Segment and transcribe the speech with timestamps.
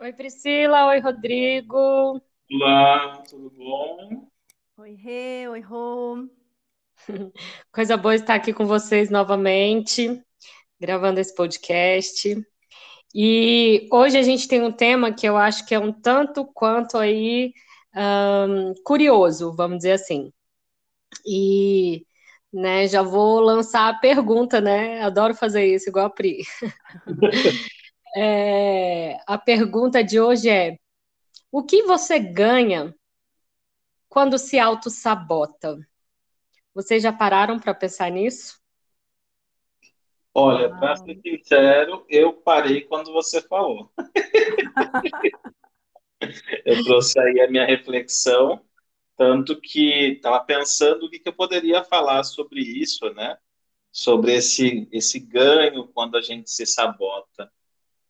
[0.00, 0.86] Oi, Priscila.
[0.86, 2.22] Oi, Rodrigo.
[2.52, 4.28] Olá, tudo bom?
[4.76, 5.48] Oi, Rê.
[5.48, 6.28] Oi, Rô.
[7.72, 10.22] Coisa boa estar aqui com vocês novamente,
[10.80, 12.40] gravando esse podcast.
[13.12, 16.96] E hoje a gente tem um tema que eu acho que é um tanto quanto
[16.96, 17.52] aí
[17.96, 20.32] um, curioso, vamos dizer assim.
[21.26, 22.06] E
[22.52, 25.02] né, já vou lançar a pergunta, né?
[25.02, 26.44] Adoro fazer isso, igual a Pri.
[28.16, 30.78] É, a pergunta de hoje é:
[31.50, 32.94] o que você ganha
[34.08, 35.78] quando se auto-sabota?
[36.74, 38.58] Vocês já pararam para pensar nisso?
[40.34, 43.90] Olha, para ser sincero, eu parei quando você falou.
[46.64, 48.64] eu trouxe aí a minha reflexão,
[49.16, 53.36] tanto que estava pensando o que, que eu poderia falar sobre isso, né?
[53.90, 57.50] Sobre esse, esse ganho quando a gente se sabota.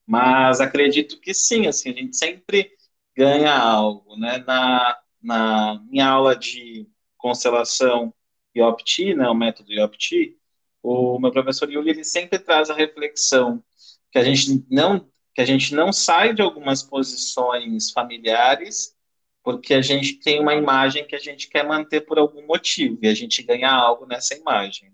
[0.09, 2.73] Mas acredito que sim, assim, a gente sempre
[3.17, 4.39] ganha algo, né?
[4.47, 8.15] Na, na minha aula de constelação
[8.57, 10.39] IOPT, né, o método IOPT,
[10.83, 13.63] o meu professor Yuli, ele sempre traz a reflexão
[14.11, 18.97] que a gente não que a gente não sai de algumas posições familiares
[19.43, 23.09] porque a gente tem uma imagem que a gente quer manter por algum motivo e
[23.09, 24.93] a gente ganha algo nessa imagem.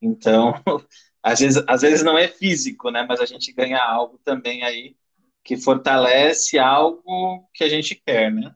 [0.00, 0.54] Então,
[1.22, 3.04] às vezes, às vezes não é físico, né?
[3.08, 4.96] Mas a gente ganha algo também aí
[5.44, 8.54] que fortalece algo que a gente quer, né?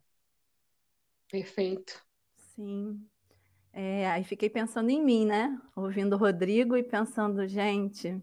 [1.30, 2.02] Perfeito.
[2.54, 3.00] Sim.
[3.72, 5.56] É, aí fiquei pensando em mim, né?
[5.76, 8.20] Ouvindo o Rodrigo e pensando, gente,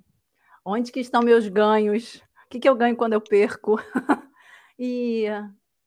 [0.65, 2.15] onde que estão meus ganhos?
[2.45, 3.77] O que, que eu ganho quando eu perco?
[4.79, 5.25] e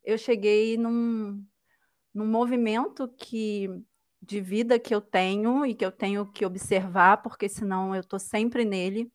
[0.04, 1.44] eu cheguei num,
[2.14, 3.68] num movimento que
[4.26, 8.18] de vida que eu tenho e que eu tenho que observar, porque senão eu estou
[8.18, 9.10] sempre nele,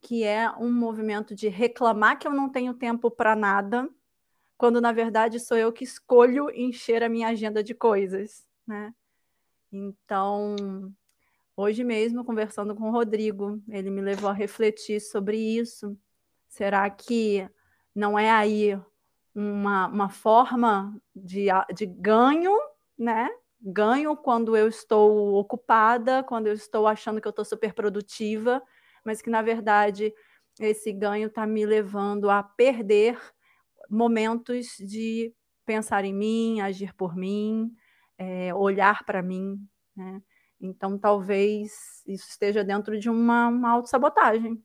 [0.00, 3.88] que é um movimento de reclamar que eu não tenho tempo para nada,
[4.58, 8.92] quando na verdade sou eu que escolho encher a minha agenda de coisas, né?
[9.72, 10.56] Então,
[11.56, 15.96] hoje mesmo, conversando com o Rodrigo, ele me levou a refletir sobre isso.
[16.48, 17.48] Será que
[17.94, 18.78] não é aí
[19.34, 22.56] uma, uma forma de, de ganho,
[22.98, 23.28] né?
[23.64, 28.62] Ganho quando eu estou ocupada, quando eu estou achando que eu estou super produtiva,
[29.04, 30.12] mas que na verdade
[30.60, 33.18] esse ganho está me levando a perder
[33.90, 37.72] momentos de pensar em mim, agir por mim,
[38.18, 39.58] é, olhar para mim.
[39.96, 40.20] Né?
[40.60, 41.72] Então, talvez
[42.06, 44.62] isso esteja dentro de uma, uma autossabotagem.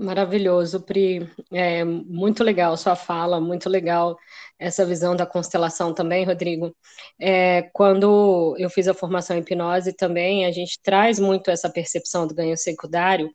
[0.00, 1.28] Maravilhoso, Pri.
[1.52, 4.16] É, muito legal sua fala, muito legal
[4.58, 6.74] essa visão da constelação também, Rodrigo.
[7.20, 12.26] É, quando eu fiz a formação em hipnose também, a gente traz muito essa percepção
[12.26, 13.30] do ganho secundário,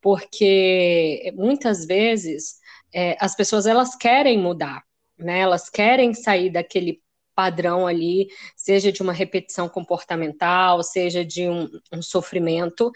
[0.00, 2.60] porque muitas vezes
[2.94, 4.84] é, as pessoas elas querem mudar,
[5.18, 5.40] né?
[5.40, 7.02] Elas querem sair daquele
[7.34, 12.90] padrão ali, seja de uma repetição comportamental, seja de um, um sofrimento,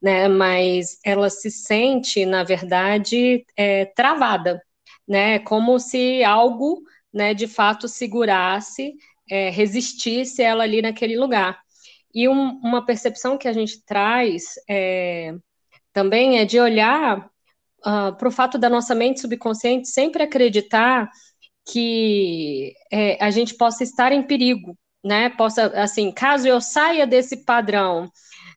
[0.00, 0.28] né?
[0.28, 4.62] Mas ela se sente, na verdade, é, travada,
[5.06, 5.38] né?
[5.40, 8.94] Como se algo, né, de fato segurasse,
[9.30, 11.58] é, resistisse ela ali naquele lugar.
[12.14, 15.34] E um, uma percepção que a gente traz é,
[15.92, 17.28] também é de olhar uh,
[17.84, 21.10] ah, para o fato da nossa mente subconsciente sempre acreditar
[21.66, 25.30] que é, a gente possa estar em perigo, né?
[25.30, 28.10] Possa, assim, caso eu saia desse padrão,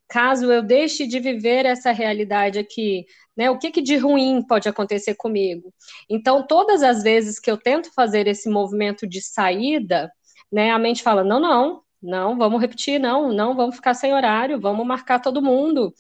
[0.07, 3.49] caso eu deixe de viver essa realidade aqui, né?
[3.49, 5.73] O que, que de ruim pode acontecer comigo?
[6.09, 10.11] Então, todas as vezes que eu tento fazer esse movimento de saída,
[10.51, 10.71] né?
[10.71, 14.85] A mente fala: não, não, não, vamos repetir, não, não, vamos ficar sem horário, vamos
[14.85, 15.93] marcar todo mundo,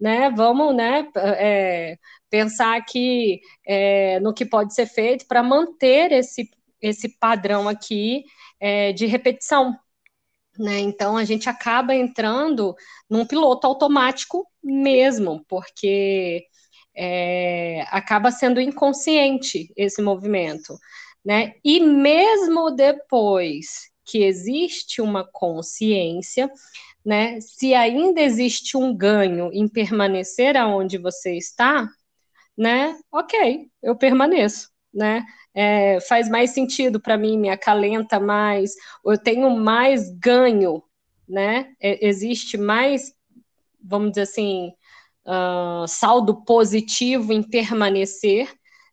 [0.00, 0.30] né?
[0.30, 1.06] Vamos, né?
[1.16, 1.98] É,
[2.30, 6.48] pensar aqui é, no que pode ser feito para manter esse,
[6.80, 8.24] esse padrão aqui
[8.58, 9.76] é, de repetição.
[10.58, 10.78] Né?
[10.80, 12.74] Então a gente acaba entrando
[13.08, 16.46] num piloto automático mesmo, porque
[16.94, 20.78] é, acaba sendo inconsciente esse movimento.
[21.24, 21.54] Né?
[21.64, 26.50] E mesmo depois que existe uma consciência,
[27.04, 27.40] né?
[27.40, 31.88] Se ainda existe um ganho em permanecer aonde você está,
[32.60, 32.94] né?
[33.10, 35.24] Ok, eu permaneço, né?
[35.54, 40.82] É, faz mais sentido para mim, me acalenta mais, eu tenho mais ganho,
[41.26, 41.74] né?
[41.80, 43.14] É, existe mais,
[43.82, 44.74] vamos dizer assim,
[45.24, 48.52] uh, saldo positivo em permanecer,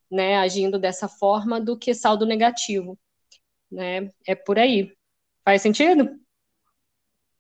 [0.10, 0.38] né?
[0.38, 2.98] Agindo dessa forma do que saldo negativo,
[3.70, 4.10] né?
[4.26, 4.94] É por aí.
[5.44, 6.18] Faz sentido?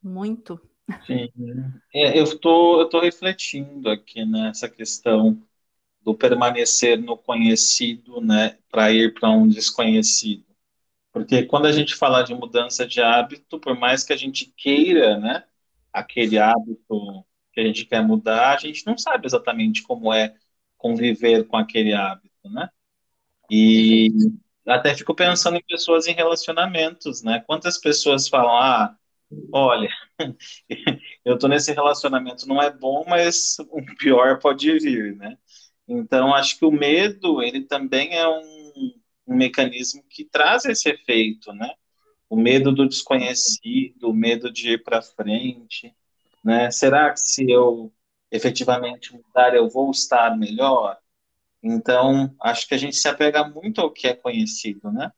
[0.03, 0.59] Muito.
[1.06, 1.30] Sim.
[1.94, 5.41] É, eu estou eu tô refletindo aqui nessa questão
[6.07, 10.45] do permanecer no conhecido, né, para ir para um desconhecido.
[11.12, 15.18] Porque quando a gente fala de mudança de hábito, por mais que a gente queira,
[15.19, 15.44] né,
[15.92, 20.33] aquele hábito que a gente quer mudar, a gente não sabe exatamente como é
[20.77, 22.69] conviver com aquele hábito, né?
[23.51, 24.09] E
[24.65, 27.44] até fico pensando em pessoas em relacionamentos, né?
[27.48, 28.98] Quantas pessoas falam, ah,
[29.54, 29.89] olha,
[31.25, 35.38] eu tô nesse relacionamento, não é bom, mas o pior pode vir, né?
[35.87, 38.93] Então, acho que o medo, ele também é um,
[39.27, 41.73] um mecanismo que traz esse efeito, né?
[42.29, 45.95] O medo do desconhecido, o medo de ir para frente,
[46.43, 46.69] né?
[46.71, 47.91] Será que se eu
[48.29, 50.97] efetivamente mudar, eu vou estar melhor?
[51.63, 55.11] Então, acho que a gente se apega muito ao que é conhecido, né?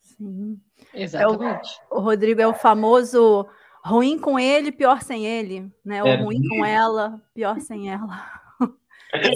[0.00, 0.58] Sim.
[0.92, 1.68] Exatamente.
[1.90, 3.46] É o, o, Rodrigo é o famoso
[3.84, 6.02] ruim com ele, pior sem ele, né?
[6.02, 6.16] Ou é.
[6.16, 8.49] ruim com ela, pior sem ela.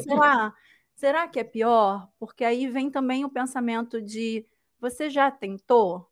[0.03, 0.55] Será,
[0.95, 2.09] será que é pior?
[2.19, 4.47] Porque aí vem também o pensamento de
[4.81, 6.11] você já tentou?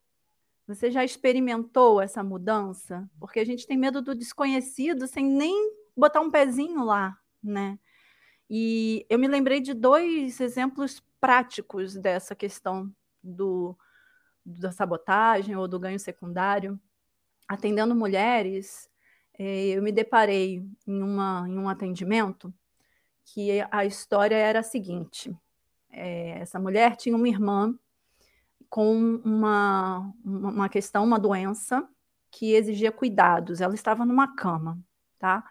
[0.67, 3.09] Você já experimentou essa mudança?
[3.19, 7.77] Porque a gente tem medo do desconhecido sem nem botar um pezinho lá, né?
[8.49, 13.77] E eu me lembrei de dois exemplos práticos dessa questão do,
[14.45, 16.79] da sabotagem ou do ganho secundário.
[17.47, 18.89] Atendendo mulheres,
[19.37, 22.53] eh, eu me deparei em, uma, em um atendimento
[23.25, 25.35] que a história era a seguinte:
[25.91, 27.73] é, essa mulher tinha uma irmã
[28.69, 31.87] com uma, uma questão, uma doença
[32.31, 33.61] que exigia cuidados.
[33.61, 34.79] Ela estava numa cama,
[35.19, 35.43] tá?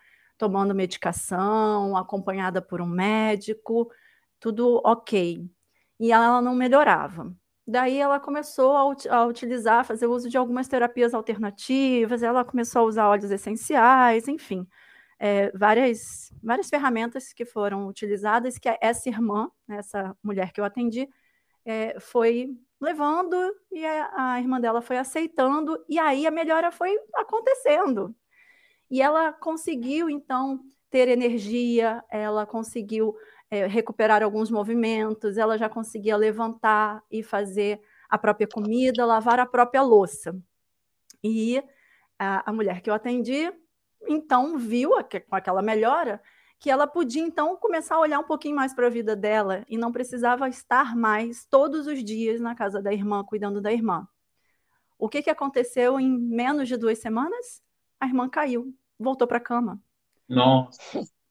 [0.42, 3.88] tomando medicação, acompanhada por um médico,
[4.40, 5.48] tudo ok.
[6.00, 7.32] E ela não melhorava.
[7.64, 12.84] Daí ela começou a, a utilizar, fazer uso de algumas terapias alternativas, ela começou a
[12.86, 14.66] usar óleos essenciais, enfim,
[15.24, 20.64] é, várias, várias ferramentas que foram utilizadas, que essa irmã, né, essa mulher que eu
[20.64, 21.08] atendi,
[21.64, 22.48] é, foi
[22.80, 23.36] levando
[23.70, 28.12] e a, a irmã dela foi aceitando, e aí a melhora foi acontecendo.
[28.90, 30.58] E ela conseguiu, então,
[30.90, 33.14] ter energia, ela conseguiu
[33.48, 37.80] é, recuperar alguns movimentos, ela já conseguia levantar e fazer
[38.10, 40.36] a própria comida, lavar a própria louça.
[41.22, 41.62] E
[42.18, 43.52] a, a mulher que eu atendi,
[44.08, 44.92] então, viu
[45.28, 46.20] com aquela melhora
[46.58, 49.76] que ela podia, então, começar a olhar um pouquinho mais para a vida dela e
[49.76, 54.06] não precisava estar mais todos os dias na casa da irmã, cuidando da irmã.
[54.96, 57.60] O que, que aconteceu em menos de duas semanas?
[57.98, 58.72] A irmã caiu
[59.02, 59.80] voltou para a cama.
[60.28, 60.80] Nossa.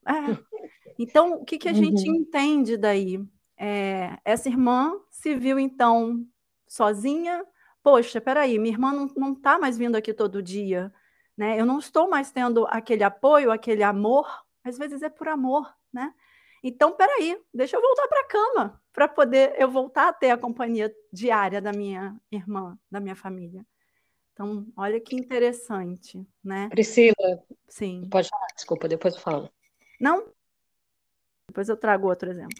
[0.06, 0.52] É.
[0.98, 1.78] Então, o que, que a uhum.
[1.78, 3.18] gente entende daí?
[3.56, 6.24] É, essa irmã se viu, então,
[6.68, 7.44] sozinha.
[7.82, 10.92] Poxa, peraí, minha irmã não está mais vindo aqui todo dia.
[11.42, 11.58] Né?
[11.58, 14.28] Eu não estou mais tendo aquele apoio, aquele amor.
[14.62, 16.14] Às vezes é por amor, né?
[16.62, 20.38] Então, peraí, deixa eu voltar para a cama para poder eu voltar a ter a
[20.38, 23.66] companhia diária da minha irmã, da minha família.
[24.32, 26.68] Então, olha que interessante, né?
[26.68, 27.42] Priscila.
[27.66, 28.08] Sim.
[28.08, 29.50] Pode falar, desculpa, depois eu falo.
[30.00, 30.24] Não?
[31.48, 32.56] Depois eu trago outro exemplo.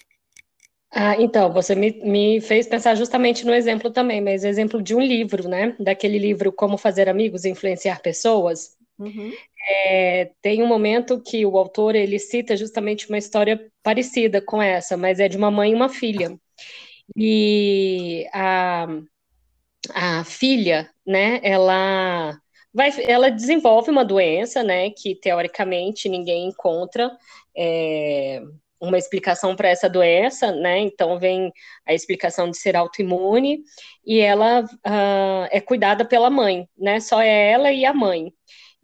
[0.94, 5.00] Ah, então, você me, me fez pensar justamente no exemplo também, mas exemplo de um
[5.00, 5.74] livro, né?
[5.80, 8.76] Daquele livro Como Fazer Amigos e Influenciar Pessoas.
[8.98, 9.32] Uhum.
[9.68, 14.96] É, tem um momento que o autor ele cita justamente uma história parecida com essa,
[14.96, 16.38] mas é de uma mãe e uma filha.
[17.16, 18.86] E a,
[19.94, 22.36] a filha, né, ela
[22.72, 27.10] vai, ela desenvolve uma doença, né, que teoricamente ninguém encontra
[27.56, 28.42] é,
[28.82, 31.52] uma explicação para essa doença, né, então vem
[31.86, 33.62] a explicação de ser autoimune,
[34.04, 38.32] e ela uh, é cuidada pela mãe, né, só é ela e a mãe.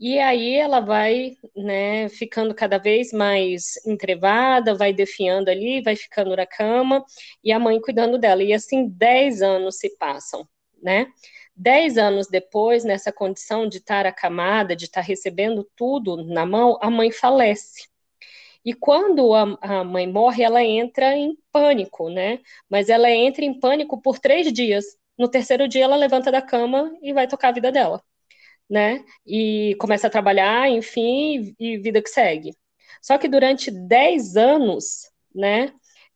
[0.00, 6.37] E aí ela vai, né, ficando cada vez mais entrevada, vai defiando ali, vai ficando
[6.37, 7.05] na cama,
[7.43, 8.45] e a mãe cuidando dela.
[8.45, 10.47] E assim, 10 anos se passam
[10.83, 11.07] né?
[11.55, 16.90] Dez anos depois, nessa condição de estar acamada, de estar recebendo tudo na mão, a
[16.90, 17.88] mãe falece.
[18.65, 22.41] E quando a, a, mãe morre, ela entra em pânico, né?
[22.69, 24.85] Mas ela entra em pânico por três dias.
[25.19, 28.03] No terceiro dia, ela levanta da cama e vai tocar a vida dela,
[28.71, 29.05] né?
[29.27, 32.53] E começa a trabalhar, enfim, e, vida que segue.
[33.03, 35.73] Só que durante dez anos, né?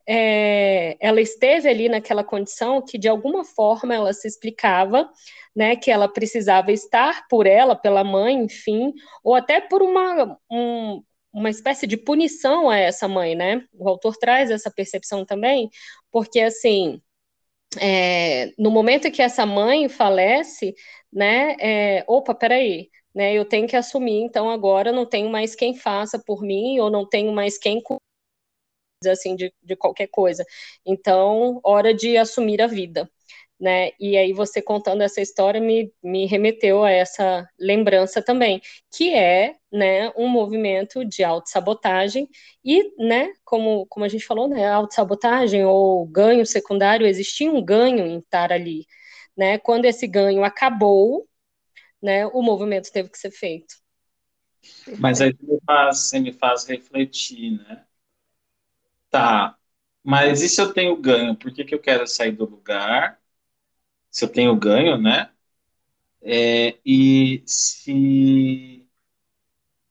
[0.07, 5.09] é, ela esteve ali naquela condição que de alguma forma ela se explicava,
[5.55, 11.03] né, que ela precisava estar por ela, pela mãe, enfim, ou até por uma, um,
[11.33, 13.65] uma espécie de punição a essa mãe, né?
[13.73, 15.69] O autor traz essa percepção também,
[16.11, 17.01] porque assim,
[17.79, 20.75] é, no momento que essa mãe falece,
[21.11, 25.75] né, é, opa, peraí, né, eu tenho que assumir, então agora não tenho mais quem
[25.75, 27.81] faça por mim, ou não tenho mais quem
[29.07, 30.45] assim, de, de qualquer coisa.
[30.85, 33.09] Então, hora de assumir a vida
[33.59, 33.91] né?
[33.99, 39.55] E aí você contando essa história me, me remeteu a essa lembrança também, que é,
[39.71, 42.27] né, um movimento de autossabotagem
[42.63, 48.05] e, né, como, como a gente falou, né, autossabotagem ou ganho secundário, existia um ganho
[48.05, 48.85] em estar ali,
[49.37, 49.57] né?
[49.59, 51.27] Quando esse ganho acabou,
[52.01, 53.75] né, o movimento teve que ser feito.
[54.99, 57.85] Mas aí você me faz, você me faz refletir, né?
[59.09, 59.57] Tá,
[60.03, 61.35] mas e se eu tenho ganho?
[61.37, 63.21] Por que, que eu quero sair do lugar?
[64.13, 65.31] Se eu tenho ganho, né?
[66.21, 68.87] É, e se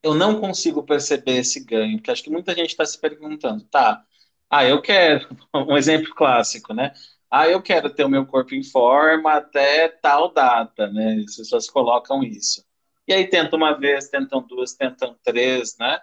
[0.01, 4.03] eu não consigo perceber esse ganho, porque acho que muita gente está se perguntando, tá?
[4.49, 6.93] Ah, eu quero, um exemplo clássico, né?
[7.29, 11.23] Ah, eu quero ter o meu corpo em forma até tal data, né?
[11.27, 12.63] As pessoas colocam isso.
[13.07, 15.99] E aí tentam uma vez, tentam duas, tentam três, né?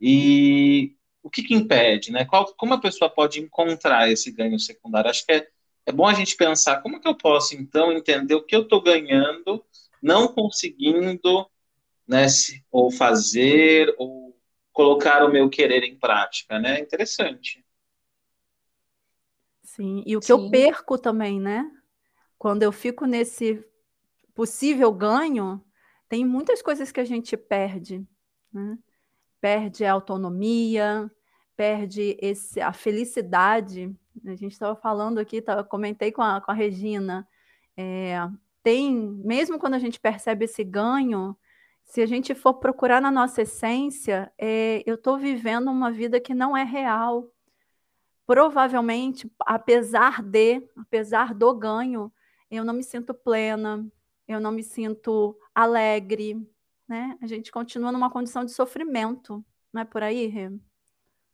[0.00, 2.24] E o que, que impede, né?
[2.24, 5.10] Qual, como a pessoa pode encontrar esse ganho secundário?
[5.10, 5.48] Acho que é
[5.86, 8.82] é bom a gente pensar como que eu posso, então, entender o que eu estou
[8.82, 9.64] ganhando,
[10.02, 11.48] não conseguindo,
[12.06, 14.36] né, se, ou fazer, ou
[14.72, 16.80] colocar o meu querer em prática, né?
[16.80, 17.64] Interessante.
[19.62, 20.32] Sim, e o que Sim.
[20.32, 21.70] eu perco também, né?
[22.38, 23.64] Quando eu fico nesse
[24.34, 25.64] possível ganho,
[26.08, 28.06] tem muitas coisas que a gente perde,
[28.52, 28.78] né?
[29.40, 31.10] Perde a autonomia,
[31.62, 33.94] perde esse, a felicidade
[34.26, 37.26] a gente estava falando aqui, tá, comentei com a, com a Regina,
[37.76, 38.16] é,
[38.64, 41.36] tem, mesmo quando a gente percebe esse ganho,
[41.84, 46.34] se a gente for procurar na nossa essência, é, eu estou vivendo uma vida que
[46.34, 47.30] não é real.
[48.26, 52.12] Provavelmente, apesar de, apesar do ganho,
[52.50, 53.86] eu não me sinto plena,
[54.26, 56.44] eu não me sinto alegre,
[56.88, 57.16] né?
[57.22, 60.50] A gente continua numa condição de sofrimento, não é por aí, Rê?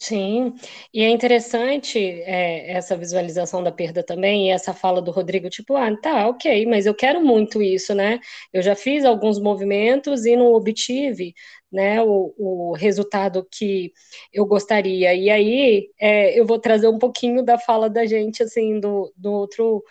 [0.01, 0.55] Sim,
[0.95, 5.75] e é interessante é, essa visualização da perda também, e essa fala do Rodrigo, tipo,
[5.75, 8.21] ah, tá, ok, mas eu quero muito isso, né?
[8.53, 11.35] Eu já fiz alguns movimentos e não obtive,
[11.71, 13.93] né, o, o resultado que
[14.33, 15.13] eu gostaria.
[15.15, 19.33] E aí é, eu vou trazer um pouquinho da fala da gente, assim, do, do
[19.33, 19.83] outro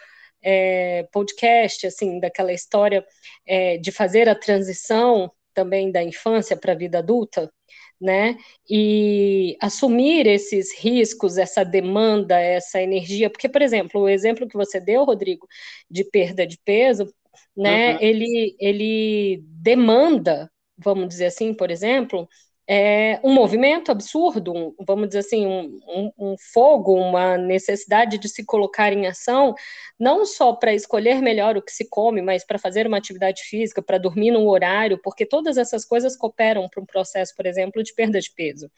[0.42, 3.06] é, podcast, assim, daquela história
[3.46, 7.52] é, de fazer a transição também da infância para a vida adulta,
[8.00, 8.38] né?
[8.70, 14.80] E assumir esses riscos, essa demanda, essa energia, porque, por exemplo, o exemplo que você
[14.80, 15.48] deu, Rodrigo,
[15.90, 17.12] de perda de peso,
[17.56, 17.94] né?
[17.96, 18.00] Uhum.
[18.02, 22.28] Ele, ele demanda, vamos dizer assim, por exemplo,
[22.70, 28.28] é um movimento absurdo, um, vamos dizer assim, um, um, um, fogo, uma necessidade de
[28.28, 29.56] se colocar em ação,
[29.98, 33.82] não só para escolher melhor o que se come, mas para fazer uma atividade física,
[33.82, 37.94] para dormir num horário, porque todas essas coisas cooperam para um processo, por exemplo, de
[37.94, 38.70] perda de peso.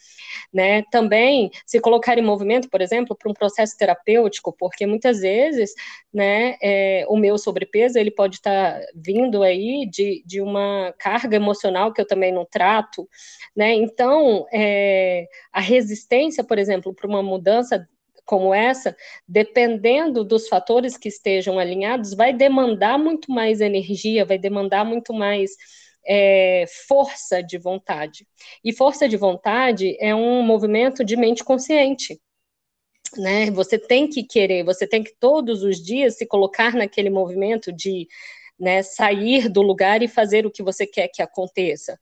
[0.53, 0.83] Né?
[0.91, 5.73] Também se colocar em movimento, por exemplo, para um processo terapêutico, porque muitas vezes
[6.13, 11.35] né, é, o meu sobrepeso ele pode estar tá vindo aí de, de uma carga
[11.35, 13.09] emocional que eu também não trato,
[13.55, 13.78] né?
[13.79, 17.87] Então, é, a resistência, por exemplo, para uma mudança
[18.25, 18.95] como essa,
[19.27, 25.51] dependendo dos fatores que estejam alinhados, vai demandar muito mais energia, vai demandar muito mais
[26.05, 28.27] é, força de vontade.
[28.63, 32.21] E força de vontade é um movimento de mente consciente.
[33.17, 33.49] Né?
[33.49, 38.07] Você tem que querer, você tem que todos os dias se colocar naquele movimento de
[38.59, 41.97] né, sair do lugar e fazer o que você quer que aconteça.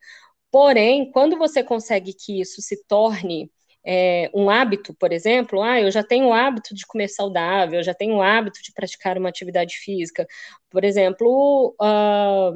[0.51, 3.51] Porém, quando você consegue que isso se torne
[3.89, 7.83] é, um hábito, por exemplo, ah, eu já tenho o hábito de comer saudável, eu
[7.83, 10.27] já tenho o hábito de praticar uma atividade física,
[10.69, 12.53] por exemplo, uh,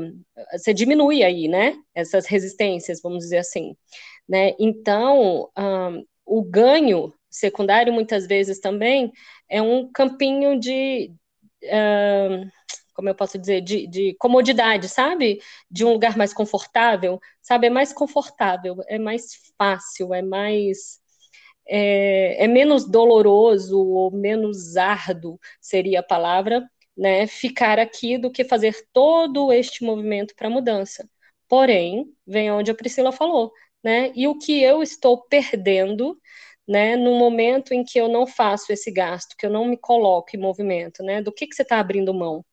[0.52, 3.78] você diminui aí, né, essas resistências, vamos dizer assim,
[4.28, 9.12] né, então, uh, o ganho secundário, muitas vezes também,
[9.50, 11.14] é um campinho de...
[11.64, 12.50] Uh,
[13.02, 15.42] como eu posso dizer, de, de, comodidade, sabe?
[15.70, 17.66] De um lugar mais confortável, sabe?
[17.66, 21.02] É mais confortável, é mais fácil, é mais.
[21.68, 26.64] É, é menos doloroso ou menos árduo, seria a palavra,
[26.96, 27.26] né?
[27.26, 31.10] Ficar aqui do que fazer todo este movimento para mudança.
[31.50, 33.52] Porém, vem onde a Priscila falou,
[33.84, 34.12] né?
[34.16, 36.18] E o que eu estou perdendo
[36.68, 40.36] né, no momento em que eu não faço esse gasto, que eu não me coloco
[40.36, 42.46] em movimento, né, do que, que você está abrindo mão?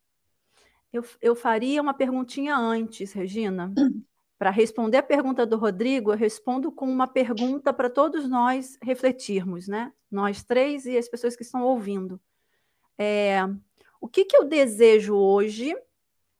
[0.92, 3.72] Eu, eu faria uma perguntinha antes, Regina.
[4.38, 9.66] Para responder a pergunta do Rodrigo, eu respondo com uma pergunta para todos nós refletirmos,
[9.66, 9.92] né?
[10.10, 12.20] Nós três e as pessoas que estão ouvindo.
[12.96, 13.40] É,
[14.00, 15.76] o que, que eu desejo hoje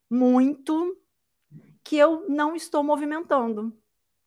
[0.09, 0.97] muito
[1.83, 3.77] que eu não estou movimentando?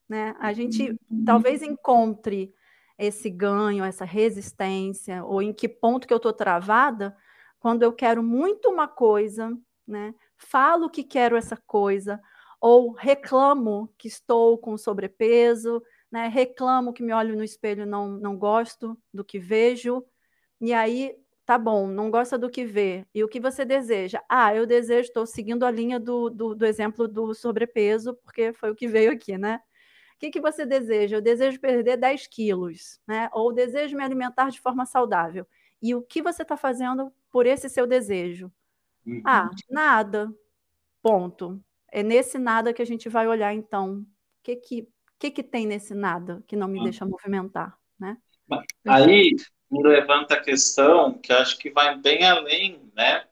[0.08, 0.36] Né?
[0.40, 2.54] A gente talvez encontre
[2.98, 7.16] esse ganho, essa resistência, ou em que ponto que eu estou travada,
[7.60, 9.58] quando eu quero muito uma coisa,
[9.92, 10.16] né?
[10.38, 12.20] Falo que quero essa coisa,
[12.60, 15.82] ou reclamo que estou com sobrepeso,
[16.12, 16.28] né?
[16.28, 20.04] Reclamo que me olho no espelho não não gosto do que vejo,
[20.60, 23.06] e aí tá bom, não gosta do que vê.
[23.14, 24.22] E o que você deseja?
[24.30, 28.72] Ah, eu desejo, estou seguindo a linha do, do, do, exemplo do sobrepeso, porque foi
[28.72, 29.60] o que veio aqui, né?
[30.16, 31.18] O que, que você deseja?
[31.18, 33.30] Eu desejo perder 10 quilos, né?
[33.34, 35.46] Ou desejo me alimentar de forma saudável.
[35.82, 38.52] E o que você está fazendo por esse seu desejo?
[39.06, 39.22] Uhum.
[39.26, 40.34] Ah, nada.
[41.02, 41.64] Ponto.
[41.92, 44.00] É nesse nada que a gente vai olhar, então.
[44.00, 44.06] O
[44.44, 44.88] que que,
[45.20, 46.86] que, que tem nesse nada que não me uhum.
[46.86, 48.18] deixa movimentar, né?
[48.88, 49.36] Aí,
[49.70, 53.26] me levanta a questão que acho que vai bem além, né,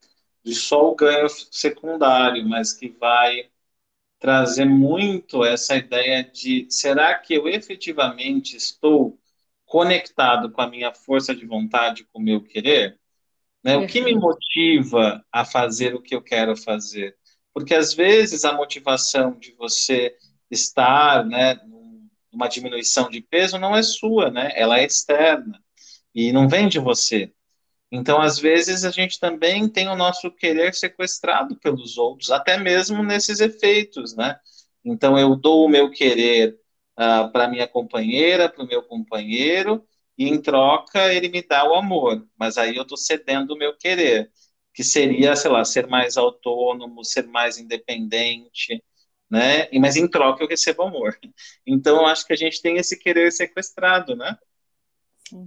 [0.43, 3.49] de só o ganho secundário, mas que vai
[4.19, 9.17] trazer muito essa ideia de será que eu efetivamente estou
[9.65, 12.99] conectado com a minha força de vontade, com o meu querer?
[13.63, 13.77] Né?
[13.77, 17.15] O que me motiva a fazer o que eu quero fazer?
[17.53, 20.15] Porque às vezes a motivação de você
[20.49, 21.59] estar, né,
[22.31, 24.51] numa diminuição de peso não é sua, né?
[24.55, 25.61] Ela é externa
[26.13, 27.31] e não vem de você.
[27.91, 33.03] Então, às vezes, a gente também tem o nosso querer sequestrado pelos outros, até mesmo
[33.03, 34.39] nesses efeitos, né?
[34.85, 39.83] Então, eu dou o meu querer uh, ah, para minha companheira, para o meu companheiro,
[40.19, 43.77] e em troca ele me dá o amor, mas aí eu estou cedendo o meu
[43.77, 44.31] querer,
[44.73, 48.83] que seria, sei lá, ser mais autônomo, ser mais independente,
[49.29, 49.69] né?
[49.79, 51.17] Mas em troca eu recebo amor.
[51.67, 54.37] Então, eu acho que a gente tem esse querer sequestrado, né?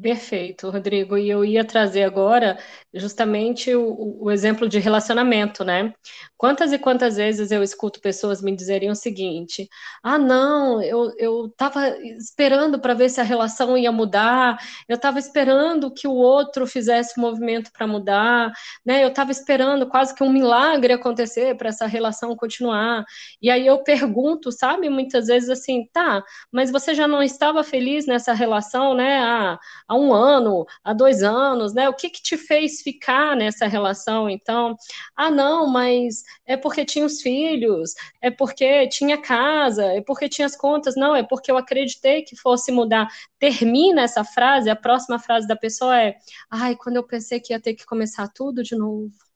[0.00, 1.16] Perfeito, Rodrigo.
[1.16, 2.58] E eu ia trazer agora
[2.94, 5.92] justamente o, o, exemplo de relacionamento, né?
[6.36, 9.68] Quantas e quantas vezes eu escuto pessoas me dizerem o seguinte:
[10.02, 14.56] ah, não, eu estava esperando para ver se a relação ia mudar,
[14.88, 18.52] eu estava esperando que o outro fizesse movimento para mudar,
[18.86, 19.02] né?
[19.02, 23.04] Eu estava esperando quase que um milagre acontecer para essa relação continuar.
[23.40, 28.06] E aí eu pergunto, sabe, muitas vezes assim, tá, mas você já não estava feliz
[28.06, 29.18] nessa relação, né?
[29.20, 31.88] Ah, há um ano, há dois anos, né?
[31.88, 34.28] O que, que te fez ficar nessa relação?
[34.28, 34.76] Então,
[35.16, 40.46] ah, não, mas é porque tinha os filhos, é porque tinha casa, é porque tinha
[40.46, 40.94] as contas.
[40.96, 43.08] Não, é porque eu acreditei que fosse mudar.
[43.38, 46.16] Termina essa frase, a próxima frase da pessoa é:
[46.50, 49.31] ai, quando eu pensei que ia ter que começar tudo de novo.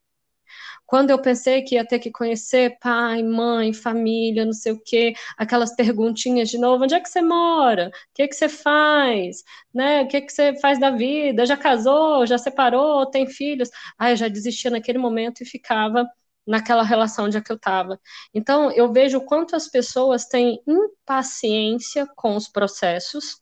[0.86, 5.14] Quando eu pensei que ia ter que conhecer pai, mãe, família, não sei o quê,
[5.36, 7.88] aquelas perguntinhas de novo, onde é que você mora?
[7.88, 9.42] O que, que você faz?
[9.74, 10.02] Né?
[10.02, 11.44] O que, que você faz da vida?
[11.46, 12.26] Já casou?
[12.26, 13.06] Já separou?
[13.06, 13.68] Tem filhos?
[13.98, 16.06] Ah, eu já desistia naquele momento e ficava
[16.46, 18.00] naquela relação onde é que eu estava.
[18.32, 23.40] Então, eu vejo quanto as pessoas têm impaciência com os processos,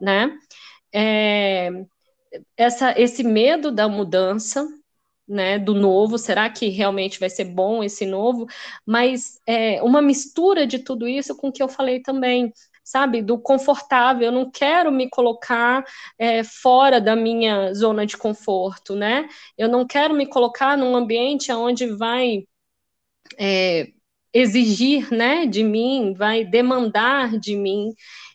[0.00, 0.36] né?
[0.92, 1.70] É,
[2.56, 4.66] essa, esse medo da mudança,
[5.30, 8.46] né, do novo, será que realmente vai ser bom esse novo?
[8.84, 13.38] Mas é, uma mistura de tudo isso com o que eu falei também, sabe, do
[13.38, 15.84] confortável, eu não quero me colocar
[16.18, 19.28] é, fora da minha zona de conforto, né?
[19.56, 22.44] Eu não quero me colocar num ambiente onde vai
[23.38, 23.92] é,
[24.32, 27.94] exigir, né, de mim, vai demandar de mim.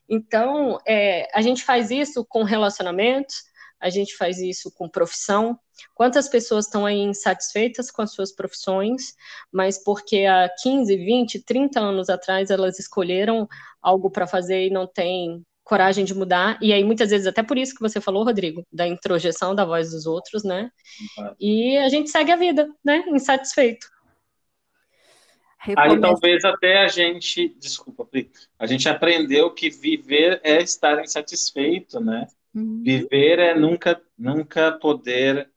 [0.09, 3.43] Então, é, a gente faz isso com relacionamentos,
[3.79, 5.59] a gente faz isso com profissão.
[5.93, 9.13] Quantas pessoas estão aí insatisfeitas com as suas profissões,
[9.51, 13.47] mas porque há 15, 20, 30 anos atrás elas escolheram
[13.81, 17.57] algo para fazer e não têm coragem de mudar, e aí muitas vezes até por
[17.57, 20.69] isso que você falou, Rodrigo, da introjeção da voz dos outros, né?
[21.17, 21.35] Uhum.
[21.39, 23.03] E a gente segue a vida, né?
[23.07, 23.87] Insatisfeito.
[25.75, 28.07] Aí talvez até a gente, desculpa,
[28.59, 32.27] a gente aprendeu que viver é estar insatisfeito, né?
[32.53, 32.83] Uhum.
[32.83, 35.49] Viver é nunca, nunca poder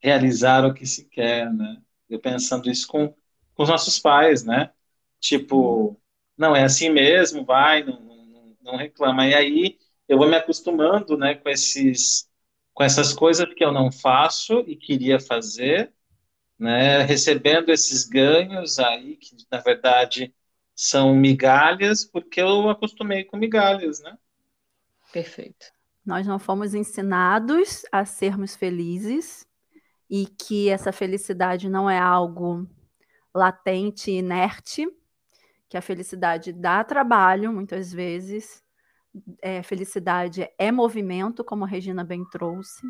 [0.00, 1.82] realizar o que se quer, né?
[2.08, 3.08] Eu pensando isso com,
[3.54, 4.72] com os nossos pais, né?
[5.20, 6.00] Tipo,
[6.36, 9.26] não, é assim mesmo, vai, não, não, não reclama.
[9.26, 9.78] E aí
[10.08, 12.28] eu vou me acostumando, né, com esses
[12.74, 15.92] com essas coisas que eu não faço e queria fazer,
[16.58, 20.34] né, recebendo esses ganhos aí que na verdade
[20.74, 24.18] são migalhas, porque eu acostumei com migalhas, né?
[25.12, 25.66] Perfeito.
[26.04, 29.46] Nós não fomos ensinados a sermos felizes
[30.08, 32.66] e que essa felicidade não é algo
[33.34, 34.86] latente, inerte,
[35.68, 38.64] que a felicidade dá trabalho, muitas vezes.
[39.42, 42.86] É, felicidade é movimento, como a Regina bem trouxe.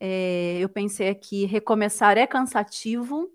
[0.00, 3.30] É, eu pensei aqui, recomeçar é cansativo,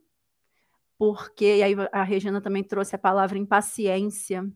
[0.98, 4.50] porque, e aí a Regina também trouxe a palavra impaciência,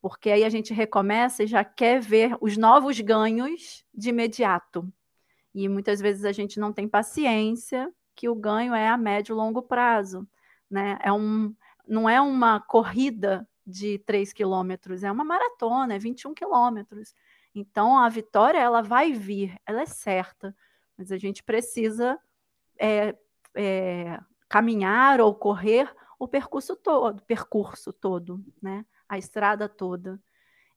[0.00, 4.90] porque aí a gente recomeça e já quer ver os novos ganhos de imediato.
[5.54, 9.36] E muitas vezes a gente não tem paciência, que o ganho é a médio e
[9.36, 10.26] longo prazo.
[10.70, 10.98] Né?
[11.02, 11.54] É um,
[11.86, 17.14] não é uma corrida de 3 quilômetros, é uma maratona, é 21 quilômetros.
[17.54, 20.54] Então a vitória ela vai vir, ela é certa,
[20.96, 22.18] mas a gente precisa
[22.78, 23.16] é,
[23.54, 28.84] é, caminhar ou correr o percurso todo, percurso todo, né?
[29.08, 30.20] a estrada toda.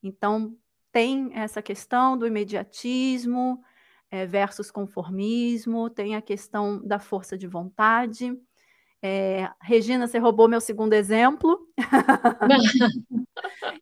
[0.01, 0.57] Então,
[0.91, 3.63] tem essa questão do imediatismo
[4.15, 8.31] é, versus conformismo, tem a questão da força de vontade.
[9.01, 11.67] É, Regina, você roubou meu segundo exemplo,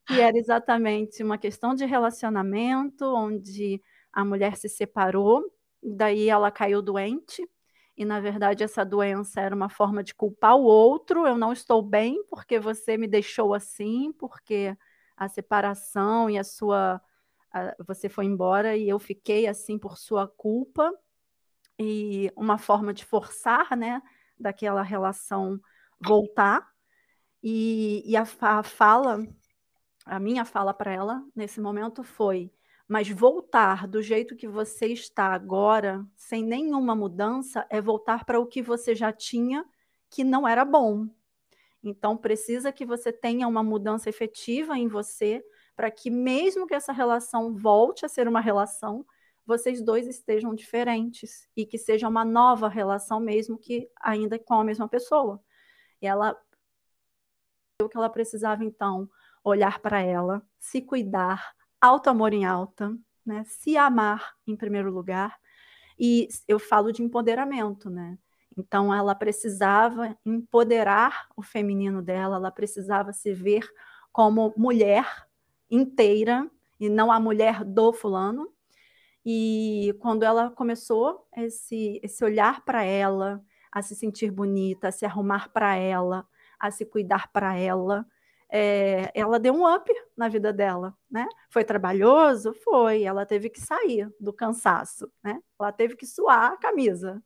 [0.07, 3.79] que era exatamente uma questão de relacionamento, onde
[4.11, 5.43] a mulher se separou,
[5.83, 7.47] daí ela caiu doente,
[7.95, 11.27] e na verdade essa doença era uma forma de culpar o outro.
[11.27, 14.75] Eu não estou bem porque você me deixou assim, porque
[15.15, 16.99] a separação e a sua
[17.85, 20.91] você foi embora e eu fiquei assim por sua culpa.
[21.79, 24.01] E uma forma de forçar, né,
[24.39, 25.59] daquela relação
[25.99, 26.67] voltar.
[27.41, 29.19] E, e a, a fala,
[30.05, 32.51] a minha fala para ela nesse momento foi:
[32.87, 38.45] mas voltar do jeito que você está agora, sem nenhuma mudança, é voltar para o
[38.45, 39.65] que você já tinha,
[40.09, 41.07] que não era bom.
[41.83, 45.43] Então, precisa que você tenha uma mudança efetiva em você,
[45.75, 49.05] para que, mesmo que essa relação volte a ser uma relação,
[49.45, 54.63] vocês dois estejam diferentes e que seja uma nova relação, mesmo que ainda com a
[54.63, 55.41] mesma pessoa.
[56.01, 56.37] E ela.
[57.81, 59.09] O que ela precisava, então,
[59.43, 63.43] olhar para ela, se cuidar, alto amor em alta, né?
[63.45, 65.37] Se amar em primeiro lugar.
[65.99, 68.17] E eu falo de empoderamento, né?
[68.57, 73.67] Então ela precisava empoderar o feminino dela, ela precisava se ver
[74.11, 75.05] como mulher
[75.73, 78.49] inteira e não a mulher do fulano.
[79.25, 85.05] E quando ela começou esse esse olhar para ela, a se sentir bonita, a se
[85.05, 86.27] arrumar para ela,
[86.59, 88.05] a se cuidar para ela,
[88.49, 91.27] é, ela deu um up na vida dela, né?
[91.49, 92.53] Foi trabalhoso?
[92.63, 93.03] Foi.
[93.03, 95.41] Ela teve que sair do cansaço, né?
[95.59, 97.23] Ela teve que suar a camisa,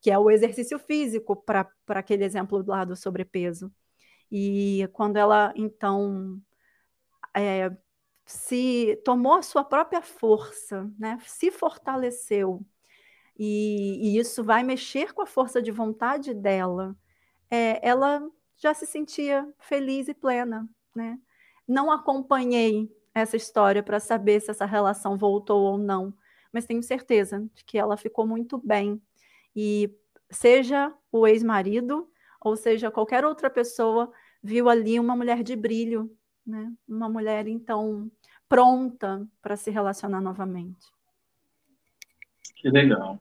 [0.00, 3.72] que é o exercício físico para aquele exemplo lá do sobrepeso.
[4.30, 6.40] E quando ela, então,
[7.34, 7.70] é,
[8.28, 11.18] se tomou a sua própria força, né?
[11.24, 12.62] Se fortaleceu,
[13.38, 16.94] e, e isso vai mexer com a força de vontade dela,
[17.50, 18.20] é, ela
[18.58, 21.18] já se sentia feliz e plena, né?
[21.66, 26.12] Não acompanhei essa história para saber se essa relação voltou ou não,
[26.52, 29.00] mas tenho certeza de que ela ficou muito bem.
[29.56, 29.90] E
[30.30, 32.10] seja o ex-marido
[32.42, 34.12] ou seja qualquer outra pessoa
[34.42, 36.14] viu ali uma mulher de brilho,
[36.44, 36.72] né?
[36.86, 38.10] Uma mulher então
[38.48, 40.86] pronta para se relacionar novamente.
[42.56, 43.18] Que legal.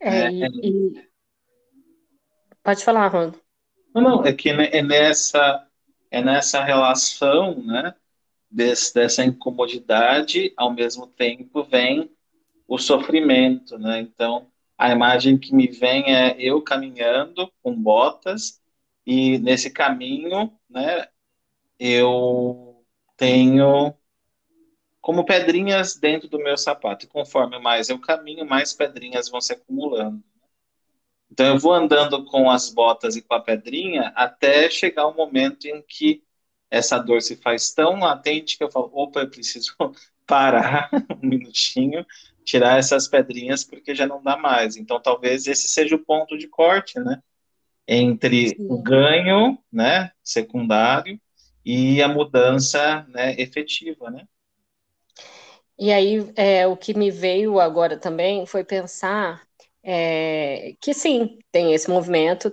[0.00, 1.08] É, é, e,
[2.68, 3.32] Pode falar, Ron.
[3.94, 5.66] Não, não, é que é nessa,
[6.10, 7.94] é nessa relação, né,
[8.50, 12.10] desse, dessa incomodidade, ao mesmo tempo vem
[12.66, 18.60] o sofrimento, né, então a imagem que me vem é eu caminhando com botas
[19.06, 21.08] e nesse caminho, né,
[21.78, 22.67] eu
[23.18, 23.92] tenho
[25.00, 27.04] como pedrinhas dentro do meu sapato.
[27.04, 30.22] E conforme mais eu caminho, mais pedrinhas vão se acumulando.
[31.30, 35.16] Então eu vou andando com as botas e com a pedrinha até chegar o um
[35.16, 36.22] momento em que
[36.70, 39.74] essa dor se faz tão latente que eu falo, opa, eu preciso
[40.26, 40.88] parar
[41.22, 42.06] um minutinho,
[42.44, 44.76] tirar essas pedrinhas porque já não dá mais.
[44.76, 47.22] Então talvez esse seja o ponto de corte, né?
[47.86, 48.66] Entre Sim.
[48.68, 51.18] o ganho, né, secundário
[51.68, 54.26] e a mudança, né, efetiva, né?
[55.78, 59.46] E aí, é, o que me veio agora também foi pensar
[59.82, 62.52] é, que sim, tem esse movimento,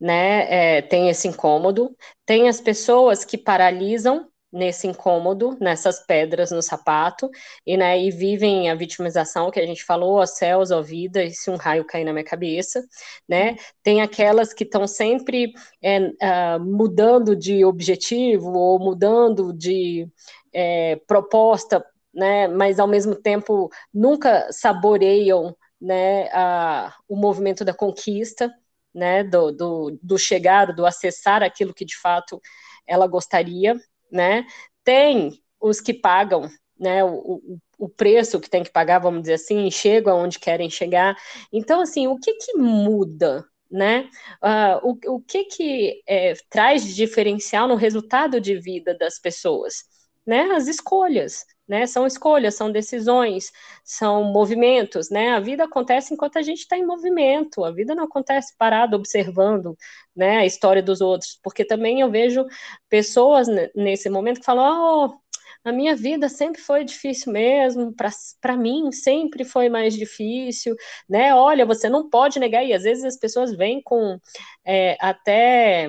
[0.00, 0.78] né?
[0.78, 7.30] É, tem esse incômodo, tem as pessoas que paralisam nesse incômodo, nessas pedras no sapato,
[7.66, 11.30] e, né, e vivem a vitimização que a gente falou, ó céus, ó vida, e
[11.30, 12.82] se um raio cair na minha cabeça,
[13.28, 13.56] né?
[13.82, 20.08] Tem aquelas que estão sempre é, uh, mudando de objetivo ou mudando de
[20.54, 22.48] é, proposta, né?
[22.48, 28.50] Mas ao mesmo tempo nunca saboreiam né, a, o movimento da conquista,
[28.94, 32.40] né, do, do, do, chegar, do acessar aquilo que de fato
[32.86, 33.76] ela gostaria,
[34.10, 34.46] né,
[34.84, 39.70] tem os que pagam, né, o, o preço que tem que pagar, vamos dizer assim,
[39.70, 41.16] chegam aonde querem chegar.
[41.52, 44.08] Então, assim, o que que muda, né?
[44.42, 49.84] Uh, o, o que que é, traz de diferencial no resultado de vida das pessoas?
[50.26, 50.42] Né?
[50.52, 51.86] As escolhas, né?
[51.86, 53.52] São escolhas, são decisões,
[53.84, 55.30] são movimentos, né?
[55.30, 59.76] A vida acontece enquanto a gente está em movimento, a vida não acontece parado observando,
[60.14, 62.44] né, a história dos outros, porque também eu vejo
[62.88, 65.20] pessoas nesse momento que falam, oh,
[65.68, 67.92] a minha vida sempre foi difícil mesmo,
[68.40, 70.76] para mim sempre foi mais difícil,
[71.08, 71.34] né?
[71.34, 74.18] Olha, você não pode negar, e às vezes as pessoas vêm com
[74.64, 75.88] é, até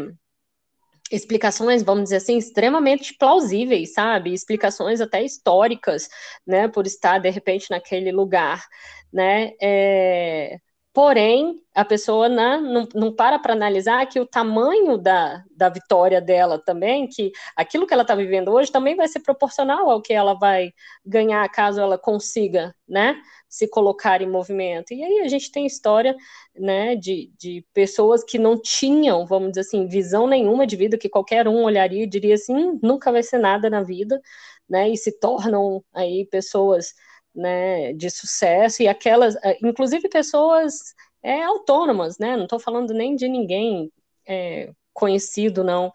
[1.11, 4.33] explicações, vamos dizer assim, extremamente plausíveis, sabe?
[4.33, 6.09] Explicações até históricas,
[6.45, 6.67] né?
[6.67, 8.65] Por estar de repente naquele lugar,
[9.11, 9.51] né?
[9.61, 10.59] É...
[10.93, 16.19] Porém, a pessoa né, não, não para para analisar que o tamanho da, da vitória
[16.19, 20.11] dela também, que aquilo que ela está vivendo hoje também vai ser proporcional ao que
[20.11, 20.71] ela vai
[21.05, 23.15] ganhar caso ela consiga, né?
[23.49, 24.93] Se colocar em movimento.
[24.93, 26.15] E aí a gente tem história,
[26.55, 31.09] né, de, de pessoas que não tinham, vamos dizer assim, visão nenhuma de vida, que
[31.09, 34.21] qualquer um olharia e diria assim, hum, nunca vai ser nada na vida,
[34.69, 34.89] né?
[34.89, 36.93] E se tornam aí pessoas
[37.33, 42.35] né, de sucesso e aquelas, eh, inclusive pessoas é, autônomas, né?
[42.35, 43.91] Não estou falando nem de ninguém
[44.27, 45.91] é, conhecido, não.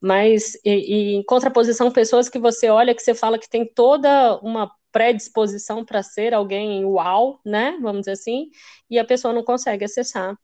[0.00, 4.38] Mas e, e, em contraposição, pessoas que você olha que você fala que tem toda
[4.42, 7.76] uma predisposição para ser alguém uau, né?
[7.82, 8.50] Vamos dizer assim,
[8.88, 10.34] e a pessoa não consegue acessar,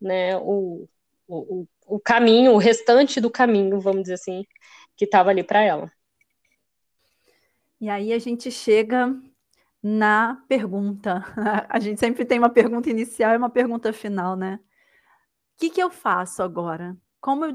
[0.00, 0.36] né?
[0.38, 0.88] O,
[1.28, 4.44] o, o caminho, o restante do caminho, vamos dizer assim,
[4.96, 5.92] que estava ali para ela.
[7.80, 9.16] E aí a gente chega
[9.80, 11.24] na pergunta.
[11.68, 14.58] A gente sempre tem uma pergunta inicial e uma pergunta final, né?
[15.54, 16.96] O que, que eu faço agora?
[17.20, 17.52] Como eu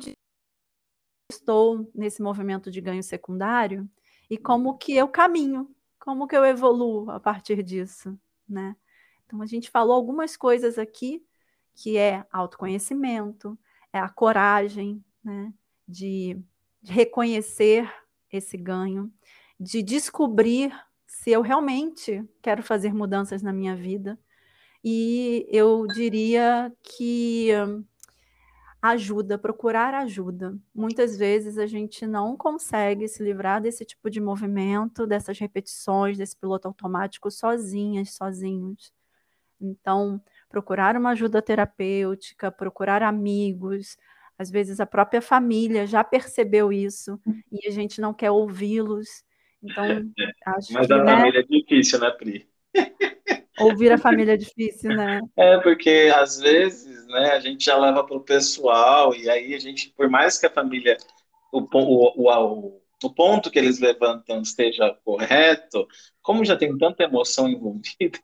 [1.29, 3.89] estou nesse movimento de ganho secundário
[4.29, 5.73] e como que eu caminho?
[5.99, 8.75] Como que eu evoluo a partir disso, né?
[9.25, 11.23] Então a gente falou algumas coisas aqui
[11.75, 13.57] que é autoconhecimento,
[13.93, 15.53] é a coragem, né,
[15.87, 16.39] de,
[16.81, 17.91] de reconhecer
[18.31, 19.11] esse ganho,
[19.59, 20.73] de descobrir
[21.05, 24.19] se eu realmente quero fazer mudanças na minha vida.
[24.83, 27.49] E eu diria que
[28.81, 30.57] ajuda, procurar ajuda.
[30.73, 36.35] Muitas vezes a gente não consegue se livrar desse tipo de movimento, dessas repetições, desse
[36.37, 38.93] piloto automático sozinhas, sozinhos.
[39.59, 43.97] Então, procurar uma ajuda terapêutica, procurar amigos,
[44.37, 47.19] às vezes a própria família já percebeu isso
[47.51, 49.23] e a gente não quer ouvi-los.
[49.61, 49.83] Então,
[50.45, 52.47] acho Mas que, a né, família é difícil, né, Pri?
[53.59, 55.19] Ouvir a família é difícil, né?
[55.35, 59.59] É, porque às vezes, né, a gente já leva para o pessoal, e aí a
[59.59, 60.97] gente, por mais que a família,
[61.51, 65.87] o, o, o, o ponto que eles levantam esteja correto,
[66.21, 68.19] como já tem tanta emoção envolvida,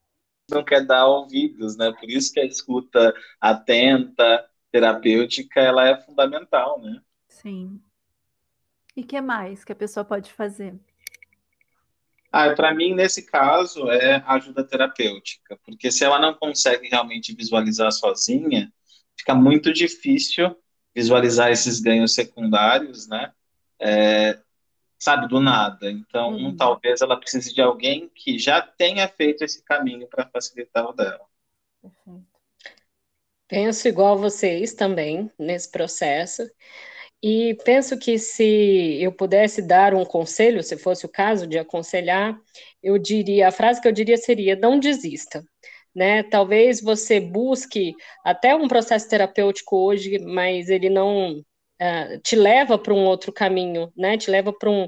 [0.50, 1.92] não quer dar ouvidos, né?
[1.92, 7.00] Por isso que a escuta atenta, terapêutica, ela é fundamental, né?
[7.28, 7.80] Sim.
[8.96, 10.74] E que mais que a pessoa pode fazer?
[12.30, 17.90] Ah, para mim, nesse caso, é ajuda terapêutica, porque se ela não consegue realmente visualizar
[17.90, 18.70] sozinha,
[19.16, 20.54] fica muito difícil
[20.94, 23.32] visualizar esses ganhos secundários, né?
[23.80, 24.38] É,
[24.98, 25.90] sabe, do nada.
[25.90, 26.56] Então, uhum.
[26.56, 31.24] talvez ela precise de alguém que já tenha feito esse caminho para facilitar o dela.
[31.80, 32.26] Perfeito.
[33.46, 36.42] Penso igual vocês também nesse processo.
[37.22, 42.38] E penso que se eu pudesse dar um conselho, se fosse o caso de aconselhar,
[42.82, 45.42] eu diria, a frase que eu diria seria: não desista.
[45.94, 46.22] Né?
[46.22, 47.92] Talvez você busque
[48.24, 53.92] até um processo terapêutico hoje, mas ele não uh, te leva para um outro caminho,
[53.96, 54.16] né?
[54.16, 54.86] Te leva para um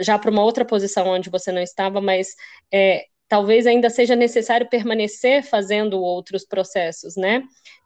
[0.00, 2.28] já para uma outra posição onde você não estava, mas
[2.72, 7.42] é, talvez ainda seja necessário permanecer fazendo outros processos, né?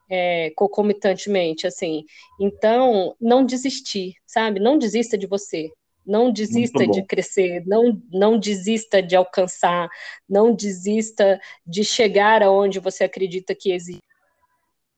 [0.09, 2.05] É, concomitantemente, assim.
[2.39, 4.59] Então, não desistir, sabe?
[4.59, 5.69] Não desista de você.
[6.05, 9.87] Não desista de crescer, não, não desista de alcançar,
[10.27, 14.01] não desista de chegar aonde você acredita que existe,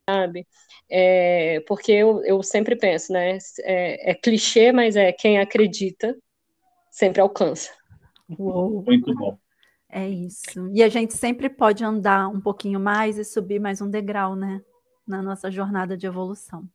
[0.09, 0.47] sabe?
[0.89, 3.37] É, porque eu, eu sempre penso, né?
[3.59, 6.17] É, é clichê, mas é quem acredita
[6.89, 7.71] sempre alcança.
[8.39, 8.81] Uou.
[8.83, 9.37] Muito bom.
[9.89, 10.69] É isso.
[10.73, 14.61] E a gente sempre pode andar um pouquinho mais e subir mais um degrau, né?
[15.07, 16.67] Na nossa jornada de evolução.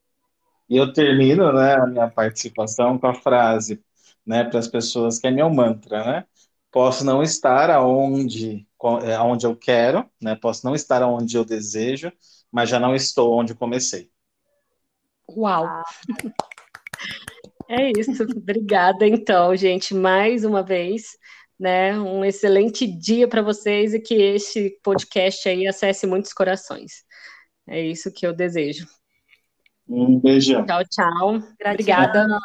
[0.69, 3.83] E eu termino né, a minha participação com a frase
[4.27, 6.25] né, para as pessoas que é meu mantra, né?
[6.73, 8.67] Posso não estar aonde,
[9.03, 10.35] é, aonde eu quero, né?
[10.35, 12.13] Posso não estar aonde eu desejo,
[12.51, 14.11] mas já não estou onde comecei.
[15.31, 15.65] Uau!
[17.69, 18.23] É isso.
[18.23, 21.19] Obrigada, então, gente, mais uma vez.
[21.59, 27.03] Né, um excelente dia para vocês e que este podcast aí acesse muitos corações.
[27.67, 28.87] É isso que eu desejo.
[29.89, 30.67] Um beijão.
[30.67, 31.33] Tchau, tchau.
[31.59, 31.73] Gratidão.
[31.73, 32.39] Obrigada.